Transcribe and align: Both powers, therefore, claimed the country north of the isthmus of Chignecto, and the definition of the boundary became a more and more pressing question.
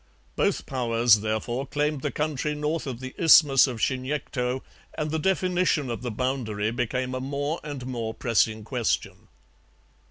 Both 0.35 0.65
powers, 0.65 1.19
therefore, 1.19 1.67
claimed 1.67 2.01
the 2.01 2.09
country 2.09 2.55
north 2.55 2.87
of 2.87 3.01
the 3.01 3.13
isthmus 3.19 3.67
of 3.67 3.77
Chignecto, 3.77 4.63
and 4.97 5.11
the 5.11 5.19
definition 5.19 5.91
of 5.91 6.01
the 6.01 6.09
boundary 6.09 6.71
became 6.71 7.13
a 7.13 7.21
more 7.21 7.59
and 7.63 7.85
more 7.85 8.15
pressing 8.15 8.63
question. 8.63 9.27